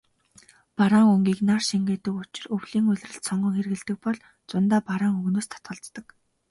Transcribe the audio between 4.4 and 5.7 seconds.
зундаа бараан өнгөнөөс